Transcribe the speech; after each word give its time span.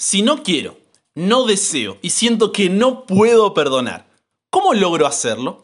Si 0.00 0.22
no 0.22 0.44
quiero, 0.44 0.78
no 1.16 1.44
deseo 1.44 1.98
y 2.02 2.10
siento 2.10 2.52
que 2.52 2.70
no 2.70 3.04
puedo 3.04 3.52
perdonar, 3.52 4.06
¿cómo 4.48 4.72
logro 4.72 5.08
hacerlo? 5.08 5.60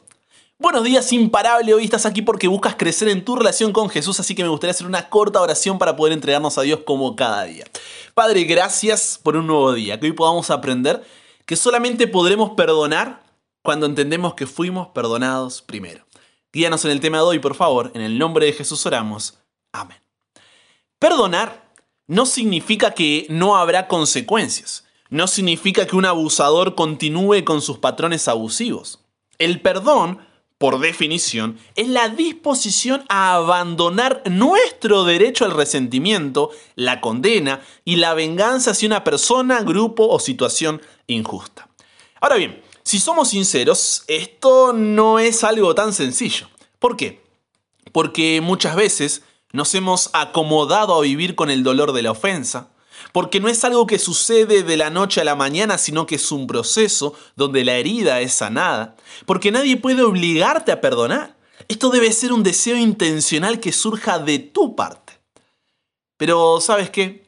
Buenos 0.58 0.82
días, 0.82 1.12
imparable. 1.12 1.72
Hoy 1.72 1.84
estás 1.84 2.04
aquí 2.04 2.20
porque 2.20 2.48
buscas 2.48 2.74
crecer 2.74 3.08
en 3.10 3.24
tu 3.24 3.36
relación 3.36 3.72
con 3.72 3.88
Jesús, 3.88 4.18
así 4.18 4.34
que 4.34 4.42
me 4.42 4.48
gustaría 4.48 4.72
hacer 4.72 4.88
una 4.88 5.08
corta 5.08 5.40
oración 5.40 5.78
para 5.78 5.94
poder 5.94 6.12
entregarnos 6.12 6.58
a 6.58 6.62
Dios 6.62 6.80
como 6.84 7.14
cada 7.14 7.44
día. 7.44 7.64
Padre, 8.14 8.42
gracias 8.42 9.20
por 9.22 9.36
un 9.36 9.46
nuevo 9.46 9.72
día, 9.72 10.00
que 10.00 10.06
hoy 10.06 10.12
podamos 10.12 10.50
aprender 10.50 11.04
que 11.46 11.54
solamente 11.54 12.08
podremos 12.08 12.50
perdonar 12.56 13.22
cuando 13.62 13.86
entendemos 13.86 14.34
que 14.34 14.48
fuimos 14.48 14.88
perdonados 14.88 15.62
primero. 15.62 16.04
Guíanos 16.52 16.84
en 16.84 16.90
el 16.90 16.98
tema 16.98 17.18
de 17.18 17.22
hoy, 17.22 17.38
por 17.38 17.54
favor. 17.54 17.92
En 17.94 18.00
el 18.00 18.18
nombre 18.18 18.46
de 18.46 18.52
Jesús 18.52 18.84
oramos. 18.84 19.38
Amén. 19.72 19.98
Perdonar 20.98 21.64
no 22.06 22.26
significa 22.26 22.92
que 22.92 23.26
no 23.28 23.56
habrá 23.56 23.88
consecuencias. 23.88 24.84
No 25.10 25.26
significa 25.26 25.86
que 25.86 25.96
un 25.96 26.06
abusador 26.06 26.74
continúe 26.74 27.44
con 27.44 27.62
sus 27.62 27.78
patrones 27.78 28.28
abusivos. 28.28 29.00
El 29.38 29.60
perdón, 29.60 30.18
por 30.58 30.80
definición, 30.80 31.58
es 31.76 31.88
la 31.88 32.08
disposición 32.08 33.04
a 33.08 33.34
abandonar 33.34 34.22
nuestro 34.30 35.04
derecho 35.04 35.44
al 35.44 35.52
resentimiento, 35.52 36.50
la 36.74 37.00
condena 37.00 37.60
y 37.84 37.96
la 37.96 38.14
venganza 38.14 38.72
hacia 38.72 38.86
una 38.86 39.04
persona, 39.04 39.62
grupo 39.62 40.08
o 40.08 40.18
situación 40.18 40.80
injusta. 41.06 41.68
Ahora 42.20 42.36
bien, 42.36 42.62
si 42.82 42.98
somos 42.98 43.28
sinceros, 43.28 44.04
esto 44.08 44.72
no 44.72 45.18
es 45.18 45.44
algo 45.44 45.74
tan 45.74 45.92
sencillo. 45.92 46.48
¿Por 46.78 46.96
qué? 46.96 47.22
Porque 47.92 48.40
muchas 48.40 48.76
veces 48.76 49.22
nos 49.54 49.72
hemos 49.76 50.10
acomodado 50.14 50.96
a 50.96 51.00
vivir 51.00 51.36
con 51.36 51.48
el 51.48 51.62
dolor 51.62 51.92
de 51.92 52.02
la 52.02 52.10
ofensa, 52.10 52.70
porque 53.12 53.38
no 53.38 53.48
es 53.48 53.62
algo 53.62 53.86
que 53.86 54.00
sucede 54.00 54.64
de 54.64 54.76
la 54.76 54.90
noche 54.90 55.20
a 55.20 55.24
la 55.24 55.36
mañana, 55.36 55.78
sino 55.78 56.06
que 56.06 56.16
es 56.16 56.32
un 56.32 56.48
proceso 56.48 57.14
donde 57.36 57.64
la 57.64 57.74
herida 57.74 58.20
es 58.20 58.34
sanada, 58.34 58.96
porque 59.26 59.52
nadie 59.52 59.76
puede 59.76 60.02
obligarte 60.02 60.72
a 60.72 60.80
perdonar. 60.80 61.36
Esto 61.68 61.90
debe 61.90 62.10
ser 62.10 62.32
un 62.32 62.42
deseo 62.42 62.76
intencional 62.76 63.60
que 63.60 63.70
surja 63.70 64.18
de 64.18 64.40
tu 64.40 64.74
parte. 64.74 65.20
Pero, 66.16 66.60
¿sabes 66.60 66.90
qué? 66.90 67.24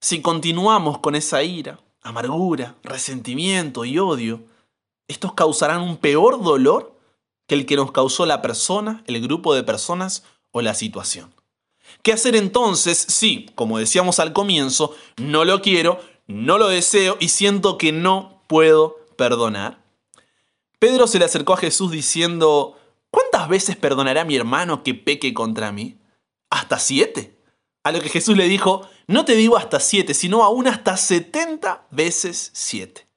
Si 0.00 0.22
continuamos 0.22 1.00
con 1.00 1.16
esa 1.16 1.42
ira, 1.42 1.80
amargura, 2.02 2.76
resentimiento 2.84 3.84
y 3.84 3.98
odio, 3.98 4.44
estos 5.08 5.34
causarán 5.34 5.82
un 5.82 5.96
peor 5.96 6.40
dolor 6.40 6.96
que 7.48 7.56
el 7.56 7.66
que 7.66 7.74
nos 7.74 7.90
causó 7.90 8.26
la 8.26 8.42
persona, 8.42 9.02
el 9.08 9.20
grupo 9.20 9.56
de 9.56 9.64
personas 9.64 10.22
o 10.52 10.62
la 10.62 10.74
situación. 10.74 11.34
¿Qué 12.04 12.12
hacer 12.12 12.36
entonces 12.36 12.98
si, 12.98 13.46
como 13.54 13.78
decíamos 13.78 14.20
al 14.20 14.34
comienzo, 14.34 14.94
no 15.16 15.46
lo 15.46 15.62
quiero, 15.62 15.98
no 16.26 16.58
lo 16.58 16.68
deseo 16.68 17.16
y 17.18 17.30
siento 17.30 17.78
que 17.78 17.92
no 17.92 18.42
puedo 18.46 18.98
perdonar? 19.16 19.82
Pedro 20.78 21.06
se 21.06 21.18
le 21.18 21.24
acercó 21.24 21.54
a 21.54 21.56
Jesús 21.56 21.90
diciendo, 21.90 22.78
¿cuántas 23.10 23.48
veces 23.48 23.76
perdonará 23.76 24.26
mi 24.26 24.36
hermano 24.36 24.82
que 24.82 24.92
peque 24.92 25.32
contra 25.32 25.72
mí? 25.72 25.98
¿Hasta 26.50 26.78
siete? 26.78 27.38
A 27.84 27.90
lo 27.90 28.02
que 28.02 28.10
Jesús 28.10 28.36
le 28.36 28.48
dijo, 28.48 28.86
no 29.06 29.24
te 29.24 29.34
digo 29.34 29.56
hasta 29.56 29.80
siete, 29.80 30.12
sino 30.12 30.44
aún 30.44 30.68
hasta 30.68 30.98
setenta 30.98 31.86
veces 31.90 32.50
siete. 32.52 33.08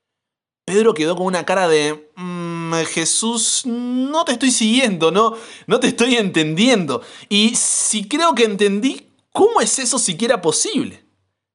Pedro 0.63 0.93
quedó 0.93 1.17
con 1.17 1.25
una 1.25 1.45
cara 1.45 1.67
de, 1.67 2.09
mm, 2.15 2.56
Jesús, 2.73 3.63
no 3.65 4.25
te 4.25 4.33
estoy 4.33 4.51
siguiendo, 4.51 5.11
no, 5.11 5.35
no 5.67 5.79
te 5.79 5.87
estoy 5.87 6.15
entendiendo. 6.15 7.01
Y 7.29 7.55
si 7.55 8.07
creo 8.07 8.35
que 8.35 8.43
entendí, 8.43 9.07
¿cómo 9.31 9.61
es 9.61 9.79
eso 9.79 9.99
siquiera 9.99 10.41
posible? 10.41 11.05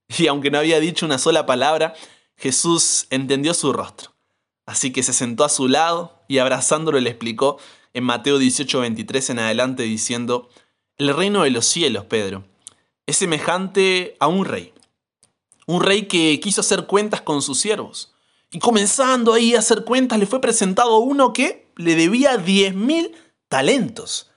Y 0.19 0.27
aunque 0.27 0.51
no 0.51 0.59
había 0.59 0.79
dicho 0.79 1.07
una 1.07 1.19
sola 1.19 1.47
palabra, 1.47 1.95
Jesús 2.37 3.07
entendió 3.11 3.55
su 3.55 3.73
rostro. 3.73 4.15
Así 4.67 4.93
que 4.93 5.03
se 5.03 5.13
sentó 5.13 5.45
a 5.45 5.49
su 5.49 5.69
lado 5.69 6.23
y 6.29 6.39
abrazándolo 6.39 7.01
le 7.01 7.11
explicó 7.11 7.59
en 7.95 8.05
Mateo 8.05 8.39
18:23 8.39 9.31
en 9.31 9.39
adelante 9.39 9.83
diciendo, 9.85 10.49
el 10.99 11.15
reino 11.15 11.43
de 11.43 11.51
los 11.51 11.67
cielos, 11.67 12.05
Pedro, 12.05 12.45
es 13.07 13.17
semejante 13.17 14.17
a 14.21 14.29
un 14.29 14.45
rey. 14.45 14.73
Un 15.67 15.83
rey 15.83 16.07
que 16.07 16.39
quiso 16.41 16.61
hacer 16.61 16.87
cuentas 16.87 17.23
con 17.23 17.43
sus 17.43 17.59
siervos. 17.59 18.12
Y 18.53 18.59
comenzando 18.59 19.33
ahí 19.33 19.55
a 19.55 19.61
hacer 19.61 19.85
cuentas, 19.85 20.19
le 20.19 20.27
fue 20.27 20.41
presentado 20.41 20.99
uno 20.99 21.33
que 21.33 21.67
le 21.77 21.97
debía 21.97 22.37
10.000 22.37 23.13
talentos. 23.49 24.31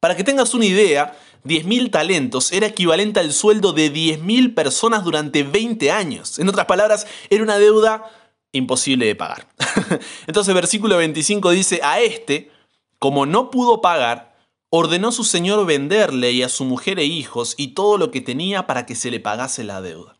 Para 0.00 0.16
que 0.16 0.24
tengas 0.24 0.54
una 0.54 0.64
idea, 0.64 1.18
10.000 1.44 1.90
talentos 1.90 2.50
era 2.50 2.66
equivalente 2.66 3.20
al 3.20 3.32
sueldo 3.32 3.74
de 3.74 3.92
10.000 3.92 4.54
personas 4.54 5.04
durante 5.04 5.42
20 5.42 5.90
años. 5.90 6.38
En 6.38 6.48
otras 6.48 6.64
palabras, 6.64 7.06
era 7.28 7.42
una 7.42 7.58
deuda 7.58 8.10
imposible 8.52 9.04
de 9.04 9.14
pagar. 9.14 9.48
Entonces, 10.26 10.54
versículo 10.54 10.96
25 10.96 11.50
dice, 11.50 11.80
a 11.82 12.00
este, 12.00 12.50
como 12.98 13.26
no 13.26 13.50
pudo 13.50 13.82
pagar, 13.82 14.36
ordenó 14.70 15.12
su 15.12 15.24
señor 15.24 15.66
venderle 15.66 16.32
y 16.32 16.42
a 16.42 16.48
su 16.48 16.64
mujer 16.64 16.98
e 16.98 17.04
hijos 17.04 17.54
y 17.58 17.68
todo 17.68 17.98
lo 17.98 18.10
que 18.10 18.22
tenía 18.22 18.66
para 18.66 18.86
que 18.86 18.94
se 18.94 19.10
le 19.10 19.20
pagase 19.20 19.62
la 19.62 19.82
deuda. 19.82 20.17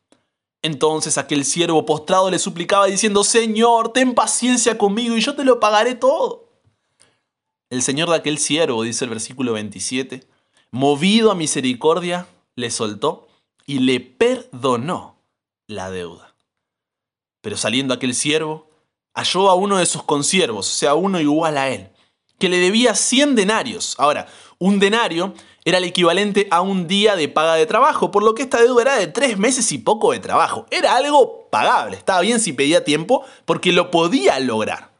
Entonces 0.63 1.19
aquel 1.19 1.45
siervo 1.45 1.87
postrado 1.87 2.31
le 2.31 2.39
suplicaba 2.39 2.87
diciendo, 2.87 3.23
Señor, 3.23 3.93
ten 3.93 4.15
paciencia 4.15 4.77
conmigo 4.77 5.17
y 5.17 5.21
yo 5.21 5.35
te 5.37 5.45
lo 5.45 5.61
pagaré 5.61 5.95
todo. 5.95 6.49
El 7.71 7.83
Señor 7.83 8.09
de 8.09 8.17
aquel 8.17 8.39
siervo, 8.39 8.83
dice 8.83 9.05
el 9.05 9.11
versículo 9.11 9.53
27, 9.53 10.27
movido 10.71 11.31
a 11.31 11.35
misericordia, 11.35 12.27
le 12.57 12.71
soltó 12.71 13.29
y 13.67 13.81
le 13.81 14.01
perdonó 14.01 15.17
la 15.67 15.91
deuda. 15.91 16.35
Pero 17.41 17.57
saliendo 17.57 17.95
aquel 17.95 18.15
siervo, 18.15 18.69
halló 19.15 19.51
a 19.51 19.55
uno 19.55 19.77
de 19.77 19.87
sus 19.87 20.03
consiervos, 20.03 20.69
o 20.69 20.75
sea, 20.75 20.95
uno 20.95 21.21
igual 21.21 21.59
a 21.59 21.69
él, 21.69 21.91
que 22.38 22.49
le 22.49 22.59
debía 22.59 22.94
100 22.94 23.34
denarios. 23.34 23.94
Ahora, 23.99 24.26
un 24.59 24.78
denario 24.78 25.34
era 25.65 25.78
el 25.78 25.84
equivalente 25.84 26.49
a 26.50 26.60
un 26.60 26.88
día 26.88 27.15
de 27.15 27.28
paga 27.28 27.54
de 27.54 27.66
trabajo, 27.66 28.10
por 28.10 28.22
lo 28.22 28.34
que 28.34 28.43
esta 28.43 28.60
deuda 28.60 28.82
era 28.82 28.97
de 28.97 29.06
tres 29.06 29.37
meses 29.38 29.71
y 29.72 29.78
poco 29.78 30.12
de 30.12 30.19
trabajo. 30.19 30.66
Era 30.71 30.97
algo 30.97 31.49
pagable, 31.50 31.97
estaba 31.97 32.21
bien 32.21 32.41
si 32.41 32.53
pedía 32.53 32.84
tiempo 32.84 33.25
porque 33.44 33.72
lo 33.72 33.91
podía 33.91 34.38
lograr. 34.41 34.91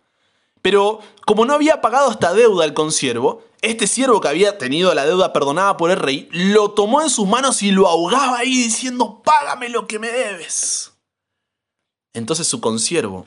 Pero 0.63 1.01
como 1.25 1.45
no 1.45 1.55
había 1.55 1.81
pagado 1.81 2.11
esta 2.11 2.35
deuda 2.35 2.65
al 2.65 2.75
consiervo, 2.75 3.43
este 3.63 3.87
siervo 3.87 4.21
que 4.21 4.29
había 4.29 4.59
tenido 4.59 4.95
la 4.95 5.07
deuda 5.07 5.33
perdonada 5.33 5.77
por 5.77 5.91
el 5.91 5.97
rey, 5.97 6.29
lo 6.33 6.73
tomó 6.73 7.03
en 7.03 7.11
sus 7.11 7.27
manos 7.27 7.63
y 7.63 7.71
lo 7.71 7.89
ahogaba 7.89 8.39
ahí 8.39 8.55
diciendo, 8.55 9.23
págame 9.25 9.69
lo 9.69 9.87
que 9.87 9.99
me 9.99 10.11
debes. 10.11 10.93
Entonces 12.13 12.47
su 12.47 12.61
consiervo, 12.61 13.27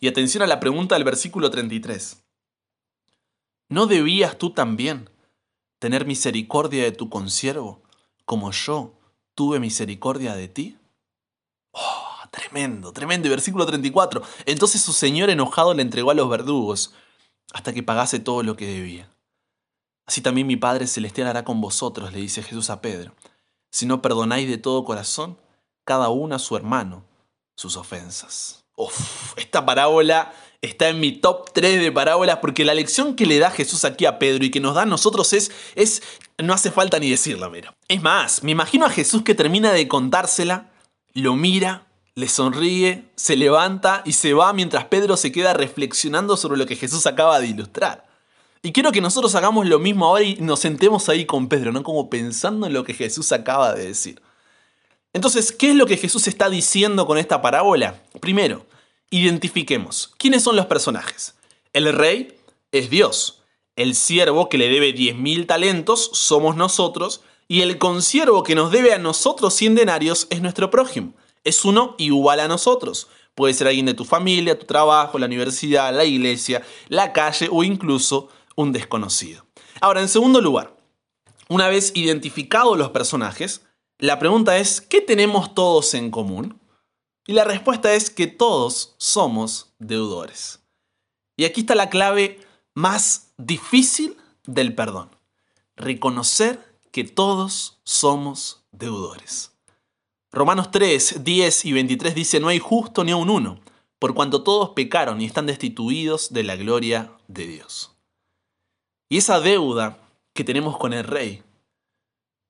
Y 0.00 0.08
atención 0.08 0.42
a 0.42 0.46
la 0.46 0.60
pregunta 0.60 0.94
del 0.94 1.04
versículo 1.04 1.50
33. 1.50 2.22
¿No 3.68 3.86
debías 3.86 4.38
tú 4.38 4.50
también 4.50 5.10
tener 5.78 6.06
misericordia 6.06 6.84
de 6.84 6.92
tu 6.92 7.10
consiervo, 7.10 7.82
como 8.24 8.50
yo 8.52 8.94
tuve 9.34 9.60
misericordia 9.60 10.34
de 10.34 10.48
ti? 10.48 10.78
Oh, 11.72 12.28
tremendo, 12.30 12.92
tremendo. 12.92 13.26
Y 13.26 13.30
versículo 13.30 13.66
34. 13.66 14.22
Entonces 14.46 14.80
su 14.80 14.92
señor 14.92 15.30
enojado 15.30 15.74
le 15.74 15.82
entregó 15.82 16.10
a 16.10 16.14
los 16.14 16.28
verdugos 16.28 16.94
hasta 17.52 17.72
que 17.72 17.82
pagase 17.82 18.20
todo 18.20 18.42
lo 18.42 18.56
que 18.56 18.66
debía. 18.66 19.10
Así 20.06 20.22
también 20.22 20.46
mi 20.46 20.56
Padre 20.56 20.86
Celestial 20.86 21.28
hará 21.28 21.44
con 21.44 21.60
vosotros, 21.60 22.12
le 22.12 22.20
dice 22.20 22.42
Jesús 22.42 22.70
a 22.70 22.80
Pedro, 22.80 23.14
si 23.70 23.84
no 23.84 24.00
perdonáis 24.00 24.48
de 24.48 24.56
todo 24.56 24.84
corazón, 24.84 25.38
cada 25.84 26.08
uno 26.08 26.34
a 26.34 26.38
su 26.38 26.56
hermano, 26.56 27.04
sus 27.56 27.76
ofensas. 27.76 28.64
Esta 29.36 29.64
parábola 29.64 30.32
está 30.62 30.88
en 30.88 31.00
mi 31.00 31.12
top 31.12 31.52
3 31.52 31.80
de 31.80 31.92
parábolas 31.92 32.38
porque 32.38 32.64
la 32.64 32.74
lección 32.74 33.14
que 33.14 33.26
le 33.26 33.38
da 33.38 33.50
Jesús 33.50 33.84
aquí 33.84 34.06
a 34.06 34.18
Pedro 34.18 34.44
y 34.44 34.50
que 34.50 34.60
nos 34.60 34.74
da 34.74 34.82
a 34.82 34.86
nosotros 34.86 35.32
es, 35.32 35.50
es 35.74 36.02
no 36.38 36.52
hace 36.52 36.70
falta 36.70 36.98
ni 36.98 37.10
decirla, 37.10 37.48
mira. 37.48 37.74
Es 37.88 38.02
más, 38.02 38.42
me 38.42 38.52
imagino 38.52 38.86
a 38.86 38.90
Jesús 38.90 39.22
que 39.22 39.34
termina 39.34 39.72
de 39.72 39.88
contársela, 39.88 40.70
lo 41.14 41.34
mira, 41.34 41.86
le 42.14 42.28
sonríe, 42.28 43.04
se 43.14 43.36
levanta 43.36 44.02
y 44.04 44.12
se 44.12 44.34
va 44.34 44.52
mientras 44.52 44.86
Pedro 44.86 45.16
se 45.16 45.32
queda 45.32 45.54
reflexionando 45.54 46.36
sobre 46.36 46.58
lo 46.58 46.66
que 46.66 46.76
Jesús 46.76 47.06
acaba 47.06 47.38
de 47.40 47.46
ilustrar. 47.46 48.06
Y 48.62 48.72
quiero 48.72 48.90
que 48.90 49.00
nosotros 49.00 49.34
hagamos 49.36 49.68
lo 49.68 49.78
mismo 49.78 50.06
ahora 50.06 50.24
y 50.24 50.34
nos 50.36 50.58
sentemos 50.58 51.08
ahí 51.08 51.26
con 51.26 51.48
Pedro, 51.48 51.70
¿no? 51.70 51.84
Como 51.84 52.10
pensando 52.10 52.66
en 52.66 52.72
lo 52.72 52.82
que 52.82 52.92
Jesús 52.92 53.30
acaba 53.30 53.72
de 53.72 53.86
decir. 53.86 54.20
Entonces, 55.18 55.52
¿qué 55.52 55.70
es 55.70 55.76
lo 55.76 55.86
que 55.86 55.96
Jesús 55.96 56.28
está 56.28 56.48
diciendo 56.48 57.06
con 57.06 57.18
esta 57.18 57.42
parábola? 57.42 58.02
Primero, 58.20 58.64
Identifiquemos. 59.10 60.12
¿Quiénes 60.18 60.42
son 60.42 60.56
los 60.56 60.66
personajes? 60.66 61.34
El 61.72 61.90
rey 61.94 62.36
es 62.72 62.90
Dios. 62.90 63.42
El 63.74 63.94
siervo 63.94 64.50
que 64.50 64.58
le 64.58 64.68
debe 64.68 64.94
10.000 64.94 65.46
talentos 65.46 66.10
somos 66.12 66.56
nosotros. 66.56 67.22
Y 67.46 67.62
el 67.62 67.78
consiervo 67.78 68.42
que 68.42 68.54
nos 68.54 68.70
debe 68.70 68.92
a 68.92 68.98
nosotros 68.98 69.54
100 69.54 69.76
denarios 69.76 70.26
es 70.28 70.42
nuestro 70.42 70.70
prójimo. 70.70 71.14
Es 71.42 71.64
uno 71.64 71.94
igual 71.96 72.40
a 72.40 72.48
nosotros. 72.48 73.08
Puede 73.34 73.54
ser 73.54 73.68
alguien 73.68 73.86
de 73.86 73.94
tu 73.94 74.04
familia, 74.04 74.58
tu 74.58 74.66
trabajo, 74.66 75.18
la 75.18 75.26
universidad, 75.26 75.94
la 75.94 76.04
iglesia, 76.04 76.62
la 76.88 77.14
calle 77.14 77.48
o 77.50 77.64
incluso 77.64 78.28
un 78.56 78.72
desconocido. 78.72 79.46
Ahora, 79.80 80.02
en 80.02 80.08
segundo 80.08 80.42
lugar, 80.42 80.76
una 81.48 81.68
vez 81.68 81.92
identificados 81.94 82.76
los 82.76 82.90
personajes, 82.90 83.62
la 83.98 84.18
pregunta 84.18 84.58
es, 84.58 84.80
¿qué 84.80 85.00
tenemos 85.00 85.54
todos 85.54 85.94
en 85.94 86.10
común? 86.10 86.60
Y 87.26 87.32
la 87.32 87.44
respuesta 87.44 87.92
es 87.94 88.10
que 88.10 88.26
todos 88.26 88.94
somos 88.96 89.74
deudores. 89.78 90.60
Y 91.36 91.44
aquí 91.44 91.60
está 91.62 91.74
la 91.74 91.90
clave 91.90 92.40
más 92.74 93.32
difícil 93.36 94.16
del 94.46 94.74
perdón. 94.74 95.10
Reconocer 95.76 96.78
que 96.92 97.04
todos 97.04 97.80
somos 97.84 98.64
deudores. 98.72 99.52
Romanos 100.30 100.70
3, 100.70 101.24
10 101.24 101.64
y 101.64 101.72
23 101.72 102.14
dice, 102.14 102.40
no 102.40 102.48
hay 102.48 102.58
justo 102.58 103.02
ni 103.02 103.12
aun 103.12 103.30
uno, 103.30 103.60
por 103.98 104.14
cuanto 104.14 104.42
todos 104.42 104.70
pecaron 104.70 105.20
y 105.20 105.24
están 105.24 105.46
destituidos 105.46 106.32
de 106.32 106.44
la 106.44 106.56
gloria 106.56 107.12
de 107.26 107.46
Dios. 107.46 107.96
Y 109.08 109.18
esa 109.18 109.40
deuda 109.40 109.98
que 110.34 110.44
tenemos 110.44 110.76
con 110.76 110.92
el 110.92 111.04
Rey, 111.04 111.42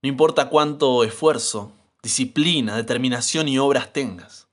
no 0.02 0.08
importa 0.08 0.48
cuánto 0.48 1.04
esfuerzo, 1.04 1.72
disciplina, 2.02 2.76
determinación 2.76 3.48
y 3.48 3.58
obras 3.58 3.92
tengas, 3.92 4.48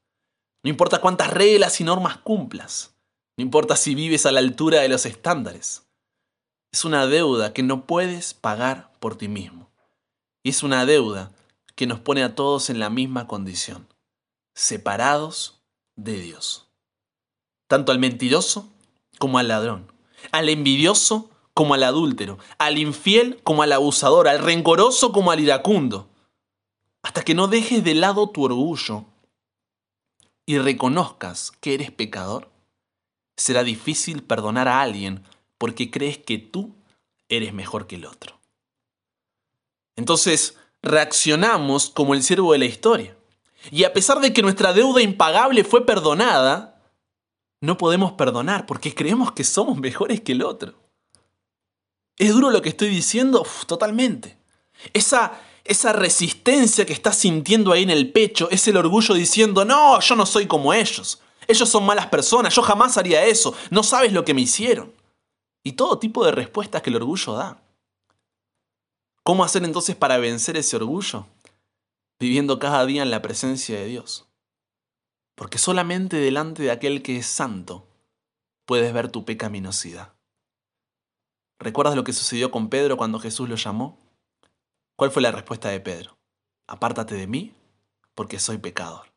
no 0.63 0.69
importa 0.69 0.99
cuántas 0.99 1.29
reglas 1.29 1.79
y 1.79 1.83
normas 1.83 2.17
cumplas, 2.17 2.95
no 3.37 3.43
importa 3.43 3.75
si 3.75 3.95
vives 3.95 4.25
a 4.25 4.31
la 4.31 4.39
altura 4.39 4.81
de 4.81 4.89
los 4.89 5.05
estándares, 5.05 5.85
es 6.71 6.83
una 6.83 7.07
deuda 7.07 7.53
que 7.53 7.63
no 7.63 7.85
puedes 7.85 8.33
pagar 8.33 8.91
por 8.99 9.17
ti 9.17 9.27
mismo. 9.29 9.69
Y 10.43 10.49
es 10.49 10.61
una 10.61 10.85
deuda 10.85 11.31
que 11.75 11.87
nos 11.87 11.99
pone 11.99 12.23
a 12.23 12.35
todos 12.35 12.69
en 12.69 12.79
la 12.79 12.89
misma 12.89 13.27
condición, 13.27 13.87
separados 14.53 15.61
de 15.95 16.19
Dios. 16.19 16.67
Tanto 17.67 17.91
al 17.91 17.99
mentiroso 17.99 18.67
como 19.19 19.39
al 19.39 19.47
ladrón, 19.47 19.91
al 20.31 20.49
envidioso 20.49 21.29
como 21.55 21.73
al 21.73 21.83
adúltero, 21.83 22.37
al 22.59 22.77
infiel 22.77 23.41
como 23.43 23.63
al 23.63 23.71
abusador, 23.71 24.27
al 24.27 24.39
rencoroso 24.39 25.11
como 25.11 25.31
al 25.31 25.39
iracundo. 25.39 26.09
Hasta 27.01 27.23
que 27.23 27.33
no 27.33 27.47
dejes 27.47 27.83
de 27.83 27.95
lado 27.95 28.29
tu 28.29 28.43
orgullo 28.43 29.05
y 30.45 30.59
reconozcas 30.59 31.51
que 31.61 31.73
eres 31.73 31.91
pecador, 31.91 32.51
será 33.37 33.63
difícil 33.63 34.21
perdonar 34.21 34.67
a 34.67 34.81
alguien 34.81 35.23
porque 35.57 35.89
crees 35.89 36.17
que 36.17 36.37
tú 36.37 36.75
eres 37.29 37.53
mejor 37.53 37.87
que 37.87 37.95
el 37.95 38.05
otro. 38.05 38.37
Entonces, 39.95 40.57
reaccionamos 40.81 41.89
como 41.89 42.13
el 42.13 42.21
siervo 42.21 42.51
de 42.51 42.59
la 42.59 42.65
historia. 42.65 43.15
Y 43.71 43.85
a 43.85 43.93
pesar 43.93 44.19
de 44.19 44.33
que 44.33 44.41
nuestra 44.41 44.73
deuda 44.73 45.01
impagable 45.01 45.63
fue 45.63 45.85
perdonada, 45.85 46.83
no 47.61 47.77
podemos 47.77 48.11
perdonar 48.11 48.65
porque 48.65 48.93
creemos 48.93 49.31
que 49.31 49.45
somos 49.45 49.77
mejores 49.77 50.19
que 50.19 50.33
el 50.33 50.43
otro. 50.43 50.84
¿Es 52.17 52.31
duro 52.31 52.49
lo 52.49 52.61
que 52.61 52.69
estoy 52.69 52.89
diciendo? 52.89 53.45
totalmente. 53.67 54.37
Esa, 54.93 55.39
esa 55.63 55.93
resistencia 55.93 56.85
que 56.85 56.93
estás 56.93 57.17
sintiendo 57.17 57.71
ahí 57.71 57.83
en 57.83 57.89
el 57.89 58.11
pecho 58.11 58.49
es 58.51 58.67
el 58.67 58.77
orgullo 58.77 59.13
diciendo, 59.15 59.65
no, 59.65 59.99
yo 59.99 60.15
no 60.15 60.25
soy 60.25 60.47
como 60.47 60.73
ellos. 60.73 61.21
Ellos 61.47 61.69
son 61.69 61.85
malas 61.85 62.07
personas, 62.07 62.55
yo 62.55 62.61
jamás 62.61 62.97
haría 62.97 63.25
eso, 63.25 63.55
no 63.69 63.83
sabes 63.83 64.13
lo 64.13 64.25
que 64.25 64.33
me 64.33 64.41
hicieron. 64.41 64.93
Y 65.63 65.73
todo 65.73 65.99
tipo 65.99 66.25
de 66.25 66.31
respuestas 66.31 66.81
que 66.81 66.89
el 66.89 66.95
orgullo 66.95 67.33
da. 67.33 67.61
¿Cómo 69.23 69.43
hacer 69.43 69.63
entonces 69.63 69.95
para 69.95 70.17
vencer 70.17 70.57
ese 70.57 70.75
orgullo? 70.75 71.25
Viviendo 72.19 72.59
cada 72.59 72.85
día 72.85 73.01
en 73.01 73.11
la 73.11 73.21
presencia 73.21 73.77
de 73.77 73.87
Dios. 73.87 74.27
Porque 75.35 75.57
solamente 75.57 76.17
delante 76.17 76.63
de 76.63 76.71
aquel 76.71 77.01
que 77.01 77.17
es 77.17 77.25
santo 77.25 77.87
puedes 78.65 78.93
ver 78.93 79.09
tu 79.09 79.25
pecaminosidad. 79.25 80.14
¿Recuerdas 81.59 81.95
lo 81.95 82.03
que 82.03 82.13
sucedió 82.13 82.51
con 82.51 82.69
Pedro 82.69 82.97
cuando 82.97 83.19
Jesús 83.19 83.49
lo 83.49 83.55
llamó? 83.55 83.97
¿Cuál 84.95 85.11
fue 85.11 85.21
la 85.21 85.31
respuesta 85.31 85.69
de 85.69 85.79
Pedro? 85.79 86.17
Apártate 86.67 87.15
de 87.15 87.27
mí, 87.27 87.53
porque 88.13 88.39
soy 88.39 88.57
pecador. 88.57 89.13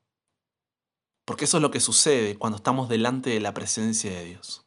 Porque 1.25 1.45
eso 1.45 1.59
es 1.59 1.63
lo 1.63 1.71
que 1.71 1.81
sucede 1.81 2.37
cuando 2.37 2.57
estamos 2.57 2.89
delante 2.89 3.31
de 3.31 3.41
la 3.41 3.55
presencia 3.55 4.11
de 4.11 4.25
Dios. 4.25 4.67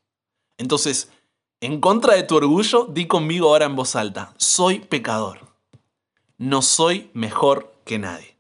Entonces, 0.58 1.12
en 1.60 1.80
contra 1.80 2.16
de 2.16 2.24
tu 2.24 2.36
orgullo, 2.36 2.86
di 2.86 3.08
conmigo 3.08 3.50
ahora 3.50 3.66
en 3.66 3.76
voz 3.76 3.96
alta, 3.96 4.34
soy 4.38 4.80
pecador. 4.80 5.48
No 6.38 6.62
soy 6.62 7.10
mejor 7.14 7.76
que 7.86 8.00
nadie. 8.00 8.38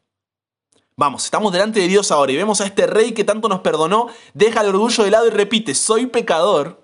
Vamos, 0.97 1.25
estamos 1.25 1.51
delante 1.51 1.79
de 1.79 1.87
Dios 1.87 2.11
ahora 2.11 2.31
y 2.31 2.35
vemos 2.37 2.61
a 2.61 2.65
este 2.65 2.85
rey 2.85 3.13
que 3.13 3.23
tanto 3.23 3.47
nos 3.49 3.61
perdonó, 3.61 4.07
deja 4.33 4.61
el 4.61 4.69
orgullo 4.69 5.03
de 5.03 5.11
lado 5.11 5.27
y 5.27 5.31
repite, 5.31 5.73
soy 5.73 6.05
pecador, 6.05 6.80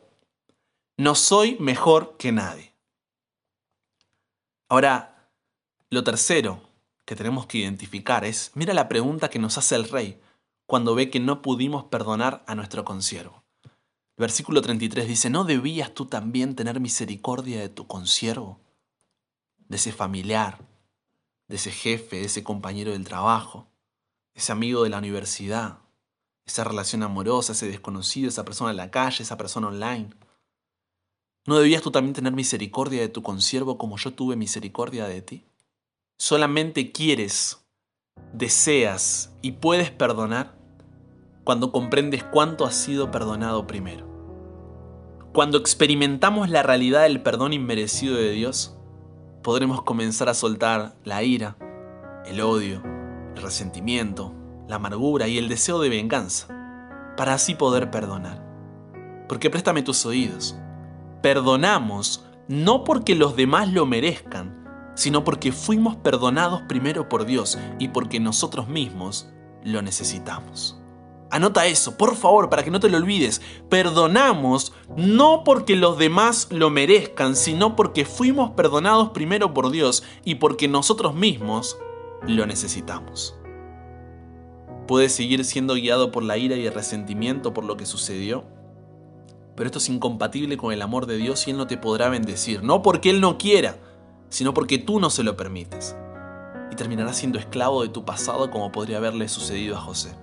no 0.97 1.13
soy 1.13 1.57
mejor 1.59 2.17
que 2.17 2.31
nadie. 2.31 2.73
Ahora, 4.67 5.31
lo 5.89 6.03
tercero 6.03 6.61
que 7.05 7.15
tenemos 7.15 7.45
que 7.45 7.59
identificar 7.59 8.25
es, 8.25 8.51
mira 8.55 8.73
la 8.73 8.89
pregunta 8.89 9.29
que 9.29 9.39
nos 9.39 9.57
hace 9.57 9.75
el 9.75 9.88
rey 9.88 10.19
cuando 10.65 10.95
ve 10.95 11.09
que 11.09 11.19
no 11.19 11.41
pudimos 11.41 11.85
perdonar 11.85 12.44
a 12.47 12.55
nuestro 12.55 12.83
consiervo. 12.83 13.44
Versículo 14.17 14.61
33 14.63 15.07
dice, 15.07 15.29
¿no 15.29 15.44
debías 15.44 15.94
tú 15.94 16.07
también 16.07 16.55
tener 16.55 16.79
misericordia 16.79 17.59
de 17.59 17.69
tu 17.69 17.85
consiervo? 17.85 18.59
De 19.69 19.77
ese 19.77 19.91
familiar, 19.91 20.57
de 21.47 21.57
ese 21.57 21.71
jefe, 21.71 22.17
de 22.17 22.25
ese 22.25 22.43
compañero 22.43 22.91
del 22.91 23.05
trabajo, 23.05 23.67
ese 24.33 24.51
amigo 24.51 24.83
de 24.83 24.89
la 24.89 24.97
universidad, 24.97 25.77
esa 26.45 26.63
relación 26.63 27.03
amorosa, 27.03 27.51
ese 27.53 27.67
desconocido, 27.67 28.29
esa 28.29 28.43
persona 28.43 28.71
en 28.71 28.77
la 28.77 28.89
calle, 28.89 29.23
esa 29.23 29.38
persona 29.38 29.67
online. 29.67 30.09
¿No 31.47 31.59
debías 31.59 31.81
tú 31.81 31.91
también 31.91 32.13
tener 32.13 32.33
misericordia 32.33 32.99
de 32.99 33.07
tu 33.07 33.23
consiervo 33.23 33.77
como 33.77 33.95
yo 33.95 34.13
tuve 34.13 34.35
misericordia 34.35 35.07
de 35.07 35.21
ti? 35.21 35.45
Solamente 36.19 36.91
quieres, 36.91 37.65
deseas 38.33 39.33
y 39.41 39.53
puedes 39.53 39.89
perdonar 39.89 40.57
cuando 41.45 41.71
comprendes 41.71 42.25
cuánto 42.25 42.65
has 42.65 42.75
sido 42.75 43.11
perdonado 43.11 43.65
primero. 43.65 44.05
Cuando 45.31 45.57
experimentamos 45.57 46.50
la 46.50 46.63
realidad 46.63 47.03
del 47.03 47.24
perdón 47.24 47.53
inmerecido 47.53 48.17
de 48.17 48.31
Dios, 48.31 48.77
podremos 49.41 49.83
comenzar 49.83 50.27
a 50.27 50.33
soltar 50.33 50.98
la 51.05 51.24
ira, 51.24 51.55
el 52.25 52.41
odio, 52.41 52.83
el 53.38 53.41
resentimiento, 53.41 54.33
la 54.67 54.75
amargura 54.75 55.29
y 55.29 55.38
el 55.38 55.48
deseo 55.48 55.79
de 55.79 55.88
venganza, 55.88 56.48
para 57.15 57.36
así 57.36 57.55
poder 57.55 57.89
perdonar. 57.89 58.45
Porque 59.29 59.50
préstame 59.50 59.81
tus 59.81 60.05
oídos. 60.05 60.57
Perdonamos 61.27 62.24
no 62.48 62.86
porque 62.86 63.13
los 63.13 63.36
demás 63.36 63.74
lo 63.74 63.86
merezcan, 63.86 64.93
sino 64.96 65.25
porque 65.25 65.51
fuimos 65.51 65.98
perdonados 65.98 66.62
primero 66.69 67.10
por 67.10 67.25
Dios 67.25 67.60
y 67.79 67.89
porque 67.89 68.22
nosotros 68.22 68.69
mismos 68.69 69.27
lo 69.62 69.81
necesitamos. 69.81 70.81
Anota 71.29 71.65
eso, 71.65 71.98
por 71.98 72.15
favor, 72.15 72.50
para 72.50 72.63
que 72.63 72.72
no 72.72 72.79
te 72.79 72.88
lo 72.88 72.96
olvides. 72.96 73.41
Perdonamos 73.67 74.72
no 74.96 75.43
porque 75.43 75.75
los 75.75 75.98
demás 75.98 76.48
lo 76.50 76.69
merezcan, 76.69 77.36
sino 77.36 77.75
porque 77.75 78.05
fuimos 78.05 78.51
perdonados 78.51 79.10
primero 79.10 79.53
por 79.53 79.69
Dios 79.69 80.05
y 80.24 80.36
porque 80.36 80.69
nosotros 80.69 81.13
mismos 81.13 81.77
lo 82.25 82.46
necesitamos. 82.46 83.38
Puedes 84.88 85.12
seguir 85.12 85.43
siendo 85.43 85.74
guiado 85.74 86.10
por 86.10 86.24
la 86.24 86.38
ira 86.38 86.55
y 86.55 86.65
el 86.65 86.74
resentimiento 86.74 87.53
por 87.53 87.65
lo 87.65 87.75
que 87.75 87.86
sucedió, 87.86 88.46
pero 89.57 89.67
esto 89.67 89.79
es 89.79 89.89
incompatible 89.89 90.55
con 90.55 90.71
el 90.71 90.83
amor 90.83 91.07
de 91.07 91.17
Dios 91.17 91.47
y 91.47 91.51
Él 91.51 91.57
no 91.57 91.65
te 91.65 91.77
podrá 91.77 92.09
bendecir, 92.09 92.61
no 92.61 92.83
porque 92.83 93.09
Él 93.09 93.19
no 93.19 93.39
quiera, 93.39 93.75
sino 94.29 94.53
porque 94.53 94.77
tú 94.77 94.99
no 94.99 95.09
se 95.09 95.23
lo 95.23 95.35
permites. 95.35 95.97
Y 96.71 96.75
terminarás 96.75 97.17
siendo 97.17 97.39
esclavo 97.39 97.81
de 97.81 97.89
tu 97.89 98.05
pasado 98.05 98.51
como 98.51 98.71
podría 98.71 98.97
haberle 98.97 99.27
sucedido 99.27 99.75
a 99.75 99.81
José. 99.81 100.13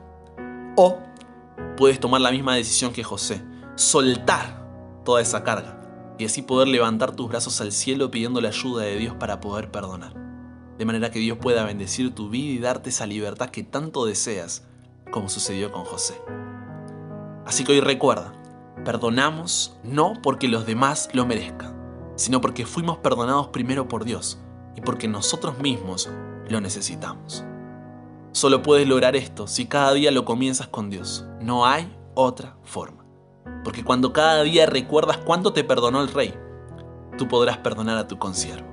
O 0.76 0.98
puedes 1.76 1.98
tomar 1.98 2.20
la 2.20 2.30
misma 2.30 2.54
decisión 2.54 2.92
que 2.92 3.02
José, 3.02 3.42
soltar 3.74 4.64
toda 5.04 5.20
esa 5.20 5.42
carga 5.42 5.80
y 6.16 6.26
así 6.26 6.42
poder 6.42 6.68
levantar 6.68 7.16
tus 7.16 7.28
brazos 7.28 7.60
al 7.60 7.72
cielo 7.72 8.12
pidiendo 8.12 8.40
la 8.40 8.50
ayuda 8.50 8.84
de 8.84 8.96
Dios 8.98 9.16
para 9.18 9.40
poder 9.40 9.68
perdonar. 9.68 10.14
De 10.78 10.84
manera 10.84 11.10
que 11.10 11.18
Dios 11.18 11.38
pueda 11.38 11.64
bendecir 11.64 12.14
tu 12.14 12.30
vida 12.30 12.52
y 12.52 12.58
darte 12.58 12.90
esa 12.90 13.06
libertad 13.06 13.50
que 13.50 13.64
tanto 13.64 14.06
deseas, 14.06 14.64
como 15.10 15.28
sucedió 15.28 15.72
con 15.72 15.84
José. 15.84 16.14
Así 17.44 17.64
que 17.64 17.72
hoy 17.72 17.80
recuerda, 17.80 18.32
perdonamos 18.84 19.76
no 19.82 20.14
porque 20.22 20.48
los 20.48 20.66
demás 20.66 21.08
lo 21.12 21.26
merezcan, 21.26 21.74
sino 22.16 22.40
porque 22.40 22.66
fuimos 22.66 22.98
perdonados 22.98 23.48
primero 23.48 23.88
por 23.88 24.04
Dios 24.04 24.38
y 24.76 24.80
porque 24.80 25.08
nosotros 25.08 25.58
mismos 25.58 26.10
lo 26.48 26.60
necesitamos. 26.60 27.44
Solo 28.32 28.62
puedes 28.62 28.86
lograr 28.86 29.16
esto 29.16 29.46
si 29.46 29.66
cada 29.66 29.92
día 29.92 30.10
lo 30.10 30.24
comienzas 30.24 30.68
con 30.68 30.90
Dios. 30.90 31.24
No 31.40 31.66
hay 31.66 31.92
otra 32.14 32.56
forma. 32.62 33.04
Porque 33.62 33.84
cuando 33.84 34.12
cada 34.12 34.42
día 34.42 34.66
recuerdas 34.66 35.18
cuánto 35.18 35.52
te 35.52 35.64
perdonó 35.64 36.02
el 36.02 36.08
rey, 36.08 36.34
tú 37.16 37.28
podrás 37.28 37.58
perdonar 37.58 37.96
a 37.96 38.08
tu 38.08 38.18
consiervo. 38.18 38.66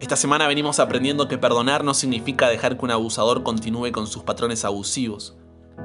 Esta 0.00 0.16
semana 0.16 0.46
venimos 0.46 0.80
aprendiendo 0.80 1.28
que 1.28 1.38
perdonar 1.38 1.84
no 1.84 1.94
significa 1.94 2.48
dejar 2.48 2.76
que 2.76 2.84
un 2.84 2.90
abusador 2.90 3.42
continúe 3.42 3.90
con 3.92 4.06
sus 4.06 4.22
patrones 4.22 4.64
abusivos. 4.64 5.36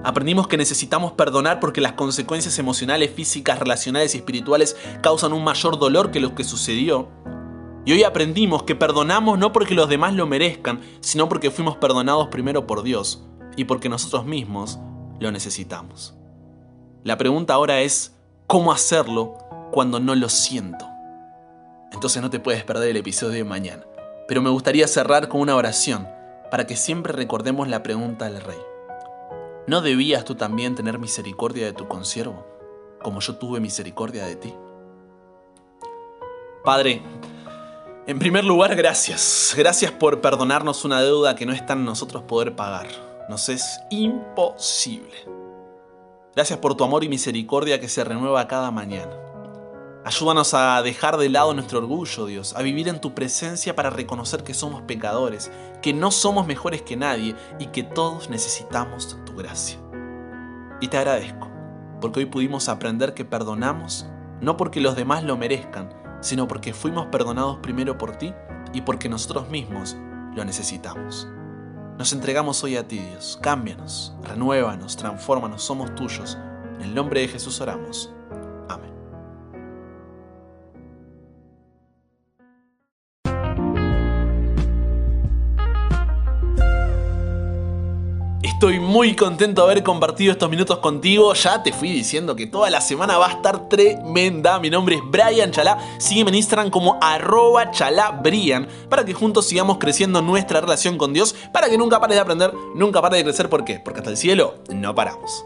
Aprendimos 0.04 0.48
que 0.48 0.58
necesitamos 0.58 1.12
perdonar 1.12 1.60
porque 1.60 1.82
las 1.82 1.94
consecuencias 1.94 2.58
emocionales, 2.58 3.12
físicas, 3.12 3.60
relacionales 3.60 4.16
y 4.16 4.20
espirituales 4.20 4.78
causan 5.02 5.34
un 5.34 5.44
mayor 5.44 5.78
dolor 5.78 6.12
que 6.12 6.22
lo 6.22 6.36
que 6.36 6.46
sucedió. 6.46 7.10
Y 7.86 7.92
hoy 7.92 8.04
aprendimos 8.04 8.64
que 8.64 8.76
perdonamos 8.76 9.38
no 9.38 9.52
porque 9.52 9.76
los 9.76 9.90
demás 9.90 10.14
lo 10.14 10.26
merezcan, 10.26 10.80
sino 11.02 11.28
porque 11.28 11.52
fuimos 11.52 11.76
perdonados 11.78 12.30
primero 12.30 12.66
por 12.66 12.84
Dios 12.84 13.26
y 13.58 13.66
porque 13.66 13.90
nosotros 13.90 14.26
mismos 14.26 14.80
lo 15.20 15.32
necesitamos. 15.32 16.16
La 17.04 17.18
pregunta 17.18 17.54
ahora 17.54 17.82
es, 17.82 18.16
¿cómo 18.48 18.72
hacerlo 18.72 19.38
cuando 19.72 20.00
no 20.00 20.16
lo 20.16 20.30
siento? 20.30 20.88
Entonces 21.92 22.22
no 22.22 22.30
te 22.30 22.40
puedes 22.40 22.64
perder 22.64 22.90
el 22.90 22.98
episodio 22.98 23.34
de 23.34 23.44
mañana. 23.44 23.84
Pero 24.30 24.42
me 24.42 24.50
gustaría 24.50 24.88
cerrar 24.88 25.28
con 25.28 25.42
una 25.42 25.56
oración 25.56 26.08
para 26.52 26.68
que 26.68 26.78
siempre 26.78 27.12
recordemos 27.12 27.68
la 27.68 27.84
pregunta 27.84 28.30
del 28.30 28.42
rey. 28.42 28.69
¿No 29.70 29.82
debías 29.82 30.26
tú 30.26 30.34
también 30.34 30.74
tener 30.74 30.98
misericordia 30.98 31.68
de 31.68 31.74
tu 31.74 31.88
consiervo, 31.88 32.44
como 33.04 33.20
yo 33.20 33.36
tuve 33.36 33.60
misericordia 33.60 34.26
de 34.26 34.36
ti? 34.36 34.56
Padre, 36.64 37.04
en 38.08 38.18
primer 38.18 38.46
lugar, 38.46 38.76
gracias. 38.76 39.54
Gracias 39.56 39.92
por 39.92 40.22
perdonarnos 40.22 40.86
una 40.86 41.04
deuda 41.04 41.36
que 41.36 41.46
no 41.46 41.54
está 41.54 41.74
en 41.74 41.86
nosotros 41.86 42.24
poder 42.24 42.56
pagar. 42.56 42.88
Nos 43.30 43.48
es 43.48 43.80
imposible. 43.92 45.14
Gracias 46.36 46.58
por 46.58 46.74
tu 46.74 46.84
amor 46.84 47.04
y 47.04 47.08
misericordia 47.08 47.80
que 47.80 47.90
se 47.90 48.04
renueva 48.04 48.48
cada 48.48 48.72
mañana. 48.72 49.29
Ayúdanos 50.06 50.54
a 50.54 50.82
dejar 50.82 51.18
de 51.18 51.30
lado 51.30 51.54
nuestro 51.54 51.80
orgullo, 51.80 52.26
Dios, 52.26 52.56
a 52.56 52.62
vivir 52.62 52.88
en 52.88 53.02
tu 53.02 53.14
presencia 53.14 53.76
para 53.76 53.90
reconocer 53.90 54.44
que 54.44 54.54
somos 54.54 54.82
pecadores, 54.84 55.52
que 55.82 55.94
no 55.94 56.10
somos 56.12 56.48
mejores 56.48 56.82
que 56.82 56.96
nadie 56.96 57.36
y 57.60 57.68
que 57.68 57.84
todos 57.84 58.30
necesitamos 58.30 59.18
tu 59.26 59.36
gracia. 59.36 59.78
Y 60.80 60.88
te 60.88 60.98
agradezco, 60.98 61.50
porque 62.00 62.20
hoy 62.20 62.26
pudimos 62.26 62.70
aprender 62.70 63.14
que 63.14 63.26
perdonamos 63.26 64.08
no 64.42 64.56
porque 64.56 64.80
los 64.80 64.96
demás 64.96 65.24
lo 65.24 65.38
merezcan, 65.38 65.90
sino 66.22 66.48
porque 66.48 66.74
fuimos 66.74 67.08
perdonados 67.08 67.58
primero 67.58 67.98
por 67.98 68.16
ti 68.16 68.34
y 68.74 68.82
porque 68.82 69.10
nosotros 69.10 69.50
mismos 69.50 69.98
lo 70.36 70.46
necesitamos. 70.46 71.28
Nos 71.98 72.14
entregamos 72.14 72.64
hoy 72.64 72.78
a 72.78 72.88
ti, 72.88 73.00
Dios. 73.00 73.38
Cámbianos, 73.42 74.16
renuévanos, 74.24 74.96
transfórmanos, 74.96 75.62
somos 75.62 75.94
tuyos. 75.96 76.38
En 76.76 76.84
el 76.84 76.96
nombre 76.96 77.20
de 77.22 77.28
Jesús 77.28 77.60
oramos. 77.60 78.14
Estoy 88.60 88.82
muy 88.82 89.16
contento 89.16 89.66
de 89.66 89.72
haber 89.72 89.84
compartido 89.86 90.34
estos 90.34 90.50
minutos 90.50 90.80
contigo. 90.80 91.34
Ya 91.34 91.64
te 91.64 91.72
fui 91.72 91.94
diciendo 91.94 92.36
que 92.36 92.46
toda 92.46 92.70
la 92.70 92.82
semana 92.82 93.18
va 93.18 93.28
a 93.28 93.32
estar 93.32 93.70
tremenda. 93.70 94.60
Mi 94.60 94.70
nombre 94.70 94.98
es 94.98 95.02
Brian 95.06 95.52
Chalá. 95.52 95.78
Sígueme 95.98 96.32
en 96.32 96.36
Instagram 96.36 96.70
como 96.70 96.98
arroba 97.00 97.72
chalabrian 97.72 98.68
para 98.90 99.06
que 99.06 99.14
juntos 99.14 99.48
sigamos 99.48 99.78
creciendo 99.78 100.22
nuestra 100.22 100.60
relación 100.60 100.98
con 100.98 101.14
Dios. 101.14 101.36
Para 101.54 101.70
que 101.70 101.78
nunca 101.78 102.02
pares 102.02 102.18
de 102.18 102.22
aprender, 102.22 102.54
nunca 102.76 103.02
pares 103.02 103.20
de 103.20 103.24
crecer. 103.24 103.48
¿Por 103.48 103.64
qué? 103.64 103.80
Porque 103.80 104.02
hasta 104.02 104.12
el 104.12 104.18
cielo 104.18 104.56
no 104.68 104.94
paramos. 104.94 105.46